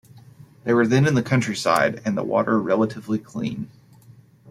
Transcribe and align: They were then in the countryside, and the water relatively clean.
They 0.63 0.73
were 0.73 0.87
then 0.87 1.05
in 1.05 1.13
the 1.13 1.21
countryside, 1.21 2.01
and 2.03 2.17
the 2.17 2.23
water 2.23 2.59
relatively 2.59 3.19
clean. 3.19 3.69